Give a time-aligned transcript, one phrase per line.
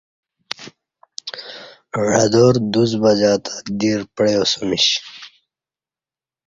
[2.21, 4.87] عدار دوڅ بجہ تہ دیر پعیاسمیش